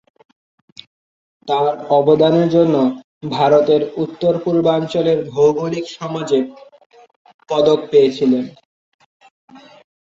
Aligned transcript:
তাঁর 1.47 1.67
অবদানের 1.91 2.47
জন্য 2.49 2.75
ভারতের 3.31 3.81
উত্তর-পূর্বাঞ্চলের 4.03 5.19
ভৌগোলিক 5.29 5.85
সমাজে 5.97 6.39
পদক 7.49 7.79
পেয়েছিলেন। 7.91 8.43